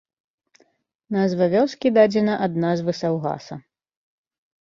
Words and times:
Назва 1.15 1.45
вёскі 1.53 1.91
дадзена 1.97 2.33
ад 2.45 2.57
назвы 2.63 2.91
саўгаса. 3.01 3.55